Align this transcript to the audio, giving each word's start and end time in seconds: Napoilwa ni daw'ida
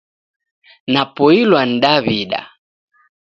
Napoilwa 0.93 1.61
ni 1.65 1.75
daw'ida 1.83 2.41